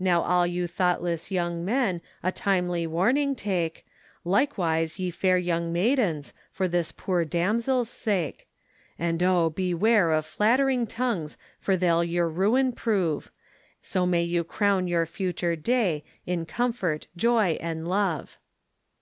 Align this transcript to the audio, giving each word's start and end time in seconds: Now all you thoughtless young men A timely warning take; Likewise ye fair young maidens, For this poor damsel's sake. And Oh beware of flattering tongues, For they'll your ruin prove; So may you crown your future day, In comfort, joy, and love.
Now 0.00 0.22
all 0.22 0.44
you 0.44 0.66
thoughtless 0.66 1.30
young 1.30 1.64
men 1.64 2.00
A 2.20 2.32
timely 2.32 2.84
warning 2.84 3.36
take; 3.36 3.86
Likewise 4.24 4.98
ye 4.98 5.12
fair 5.12 5.38
young 5.38 5.72
maidens, 5.72 6.34
For 6.50 6.66
this 6.66 6.90
poor 6.90 7.24
damsel's 7.24 7.88
sake. 7.88 8.48
And 8.98 9.22
Oh 9.22 9.50
beware 9.50 10.10
of 10.10 10.26
flattering 10.26 10.88
tongues, 10.88 11.36
For 11.60 11.76
they'll 11.76 12.02
your 12.02 12.28
ruin 12.28 12.72
prove; 12.72 13.30
So 13.80 14.04
may 14.04 14.24
you 14.24 14.42
crown 14.42 14.88
your 14.88 15.06
future 15.06 15.54
day, 15.54 16.02
In 16.26 16.44
comfort, 16.44 17.06
joy, 17.16 17.56
and 17.60 17.86
love. 17.86 18.38